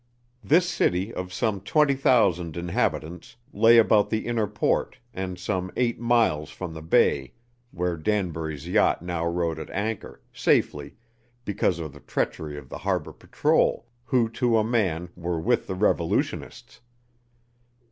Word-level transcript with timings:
This 0.43 0.67
city 0.67 1.13
of 1.13 1.31
some 1.31 1.61
20,000 1.61 2.57
inhabitants 2.57 3.35
lay 3.53 3.77
about 3.77 4.09
the 4.09 4.25
inner 4.25 4.47
port 4.47 4.97
and 5.13 5.37
some 5.37 5.71
eight 5.77 5.99
miles 5.99 6.49
from 6.49 6.73
the 6.73 6.81
bay 6.81 7.33
where 7.69 7.95
Danbury's 7.97 8.67
yacht 8.67 9.03
now 9.03 9.23
rode 9.27 9.59
at 9.59 9.69
anchor, 9.69 10.19
safely, 10.33 10.95
because 11.45 11.77
of 11.77 11.93
the 11.93 11.99
treachery 11.99 12.57
of 12.57 12.67
the 12.67 12.79
harbor 12.79 13.13
patrol, 13.13 13.85
who 14.05 14.27
to 14.29 14.57
a 14.57 14.63
man 14.63 15.09
were 15.15 15.39
with 15.39 15.67
the 15.67 15.75
Revolutionists. 15.75 16.81